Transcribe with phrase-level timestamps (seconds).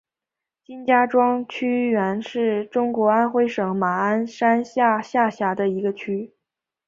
[0.65, 6.33] 金家庄区原是中国安徽省马鞍山市下辖的一个区。